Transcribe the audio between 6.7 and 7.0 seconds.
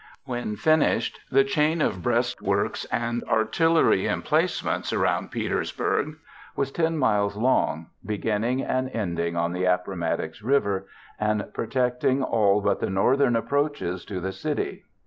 10